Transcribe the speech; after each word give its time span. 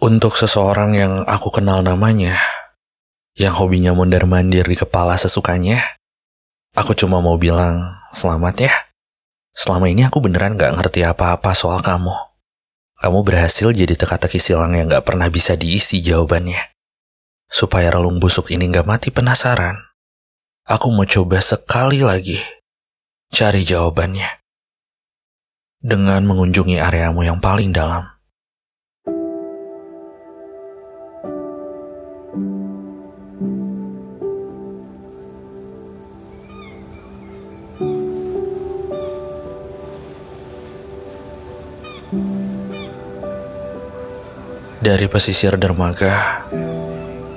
Untuk 0.00 0.32
seseorang 0.32 0.96
yang 0.96 1.28
aku 1.28 1.52
kenal 1.52 1.84
namanya, 1.84 2.40
yang 3.36 3.52
hobinya 3.52 3.92
mondar-mandir 3.92 4.64
di 4.64 4.72
kepala 4.72 5.20
sesukanya, 5.20 6.00
aku 6.72 6.96
cuma 6.96 7.20
mau 7.20 7.36
bilang 7.36 8.00
selamat 8.08 8.64
ya. 8.64 8.72
Selama 9.52 9.92
ini 9.92 10.08
aku 10.08 10.24
beneran 10.24 10.56
gak 10.56 10.72
ngerti 10.72 11.04
apa-apa 11.04 11.52
soal 11.52 11.84
kamu. 11.84 12.16
Kamu 12.96 13.20
berhasil 13.28 13.68
jadi 13.76 13.92
teka-teki 13.92 14.40
silang 14.40 14.72
yang 14.72 14.88
gak 14.88 15.04
pernah 15.04 15.28
bisa 15.28 15.52
diisi 15.52 16.00
jawabannya. 16.00 16.72
Supaya 17.52 17.92
relung 17.92 18.16
busuk 18.24 18.48
ini 18.56 18.72
gak 18.72 18.88
mati 18.88 19.12
penasaran, 19.12 19.76
aku 20.64 20.88
mau 20.96 21.04
coba 21.04 21.44
sekali 21.44 22.00
lagi 22.00 22.40
cari 23.36 23.68
jawabannya. 23.68 24.40
Dengan 25.84 26.24
mengunjungi 26.24 26.80
areamu 26.80 27.20
yang 27.20 27.36
paling 27.36 27.68
dalam. 27.68 28.19
Dari 44.82 45.06
pesisir 45.06 45.54
dermaga, 45.54 46.42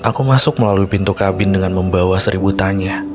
aku 0.02 0.26
masuk 0.26 0.58
melalui 0.58 0.90
pintu 0.90 1.14
kabin 1.14 1.54
dengan 1.54 1.78
membawa 1.78 2.18
seribu 2.18 2.50
tanya. 2.58 3.06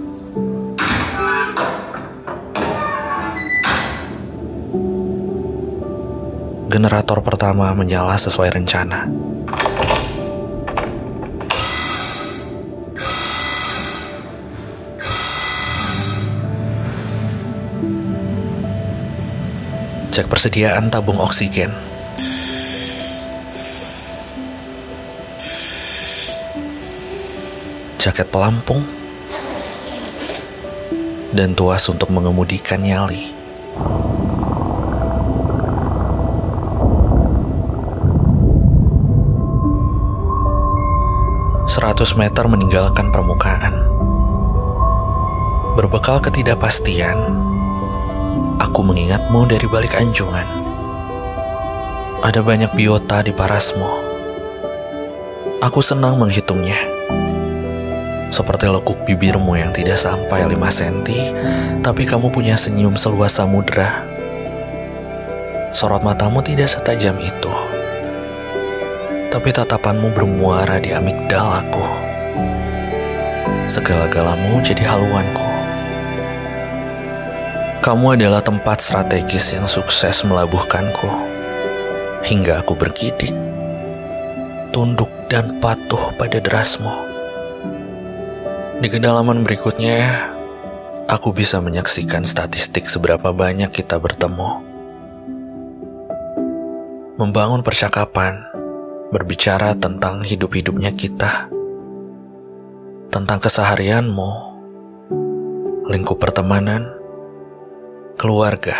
Generator 6.70 7.18
pertama 7.26 7.74
menyala 7.74 8.14
sesuai 8.14 8.54
rencana. 8.54 9.10
Cek 20.18 20.26
persediaan 20.26 20.90
tabung 20.90 21.22
oksigen. 21.22 21.70
Jaket 28.02 28.26
pelampung 28.26 28.82
dan 31.30 31.54
tuas 31.54 31.86
untuk 31.86 32.10
mengemudikan 32.10 32.82
nyali. 32.82 33.30
Seratus 41.70 42.18
meter 42.18 42.42
meninggalkan 42.50 43.14
permukaan. 43.14 43.86
Berbekal 45.78 46.18
ketidakpastian, 46.18 47.38
aku 48.68 48.84
mengingatmu 48.84 49.48
dari 49.48 49.64
balik 49.64 49.96
anjungan. 49.96 50.44
Ada 52.20 52.44
banyak 52.44 52.76
biota 52.76 53.24
di 53.24 53.32
parasmu. 53.32 53.88
Aku 55.64 55.80
senang 55.80 56.20
menghitungnya. 56.20 56.76
Seperti 58.28 58.68
lekuk 58.68 59.08
bibirmu 59.08 59.56
yang 59.56 59.72
tidak 59.72 59.96
sampai 59.96 60.44
5 60.44 60.52
cm, 60.68 61.16
tapi 61.80 62.04
kamu 62.04 62.28
punya 62.28 62.60
senyum 62.60 62.92
seluas 62.92 63.40
samudra. 63.40 64.04
Sorot 65.72 66.04
matamu 66.04 66.44
tidak 66.44 66.68
setajam 66.68 67.16
itu. 67.24 67.52
Tapi 69.32 69.48
tatapanmu 69.48 70.12
bermuara 70.12 70.76
di 70.76 70.92
amigdalaku. 70.92 71.84
Segala-galamu 73.64 74.60
jadi 74.60 74.84
haluanku. 74.92 75.57
Kamu 77.88 78.20
adalah 78.20 78.44
tempat 78.44 78.84
strategis 78.84 79.56
yang 79.56 79.64
sukses 79.64 80.20
melabuhkanku. 80.20 81.08
Hingga 82.20 82.60
aku 82.60 82.76
bergidik, 82.76 83.32
tunduk 84.76 85.08
dan 85.32 85.56
patuh 85.56 86.12
pada 86.20 86.36
derasmu. 86.36 86.92
Di 88.84 88.92
kedalaman 88.92 89.40
berikutnya, 89.40 90.04
aku 91.08 91.32
bisa 91.32 91.64
menyaksikan 91.64 92.28
statistik 92.28 92.84
seberapa 92.84 93.32
banyak 93.32 93.72
kita 93.72 93.96
bertemu. 93.96 94.60
Membangun 97.16 97.64
percakapan, 97.64 98.36
berbicara 99.16 99.72
tentang 99.80 100.28
hidup-hidupnya 100.28 100.92
kita, 100.92 101.48
tentang 103.08 103.40
keseharianmu, 103.40 104.30
lingkup 105.88 106.20
pertemanan, 106.20 106.97
keluarga, 108.18 108.74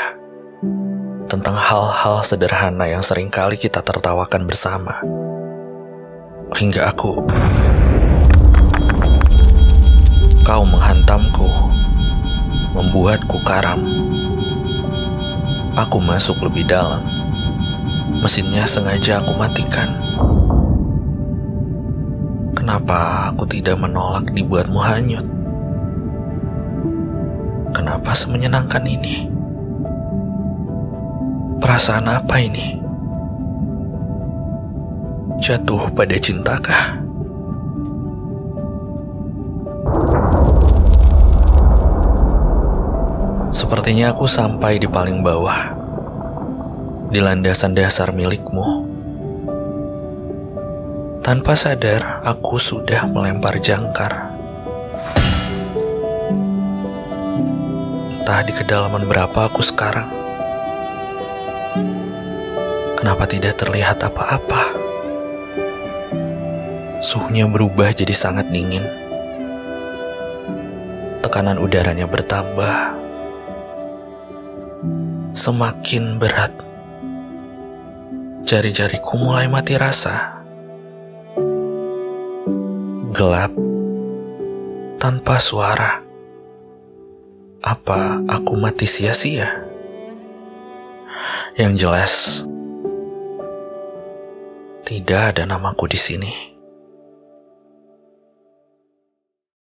tentang 1.30 1.54
hal-hal 1.54 2.26
sederhana 2.26 2.90
yang 2.90 3.06
sering 3.06 3.30
kali 3.30 3.54
kita 3.54 3.78
tertawakan 3.86 4.50
bersama. 4.50 4.98
Hingga 6.58 6.90
aku 6.90 7.22
Kau 10.42 10.66
menghantamku, 10.66 11.46
membuatku 12.74 13.38
karam. 13.46 13.78
Aku 15.78 16.02
masuk 16.02 16.42
lebih 16.42 16.66
dalam. 16.66 17.06
Mesinnya 18.18 18.66
sengaja 18.66 19.22
aku 19.22 19.38
matikan. 19.38 19.94
Kenapa 22.58 23.30
aku 23.30 23.46
tidak 23.46 23.78
menolak 23.78 24.26
dibuatmu 24.34 24.82
hanyut? 24.82 25.37
Kenapa 27.88 28.12
semenyenangkan 28.12 28.84
ini? 28.84 29.32
Perasaan 31.56 32.04
apa 32.04 32.36
ini? 32.36 32.76
Jatuh 35.40 35.88
pada 35.96 36.12
cintakah? 36.20 37.00
Sepertinya 43.56 44.12
aku 44.12 44.28
sampai 44.28 44.76
di 44.76 44.84
paling 44.84 45.24
bawah, 45.24 45.72
di 47.08 47.24
landasan 47.24 47.72
dasar 47.72 48.12
milikmu. 48.12 48.84
Tanpa 51.24 51.56
sadar, 51.56 52.20
aku 52.20 52.60
sudah 52.60 53.08
melempar 53.08 53.56
jangkar. 53.64 54.37
Entah 58.28 58.44
di 58.44 58.52
kedalaman 58.52 59.08
berapa 59.08 59.48
aku 59.48 59.64
sekarang. 59.64 60.04
Kenapa 63.00 63.24
tidak 63.24 63.56
terlihat 63.56 64.04
apa-apa? 64.04 64.68
Suhunya 67.00 67.48
berubah 67.48 67.88
jadi 67.96 68.12
sangat 68.12 68.52
dingin. 68.52 68.84
Tekanan 71.24 71.56
udaranya 71.56 72.04
bertambah 72.04 73.00
semakin 75.32 76.20
berat. 76.20 76.52
Jari-jariku 78.44 79.16
mulai 79.16 79.48
mati 79.48 79.72
rasa. 79.80 80.44
Gelap 83.16 83.56
tanpa 85.00 85.40
suara. 85.40 86.07
Apa 87.68 88.24
aku 88.24 88.56
mati 88.56 88.88
sia-sia? 88.88 89.60
Yang 91.52 91.72
jelas, 91.84 92.12
tidak 94.88 95.36
ada 95.36 95.44
namaku 95.44 95.84
di 95.84 96.00
sini. 96.00 96.57